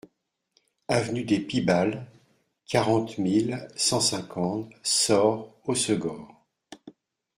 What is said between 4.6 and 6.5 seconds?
Soorts-Hossegor